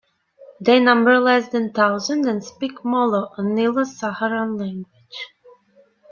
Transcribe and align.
They 0.59 0.79
number 0.79 1.19
less 1.19 1.49
than 1.49 1.73
thousand 1.73 2.25
and 2.27 2.43
speak 2.43 2.83
Molo, 2.83 3.29
a 3.37 3.43
Nilo-Saharan 3.43 4.57
language. 4.57 5.27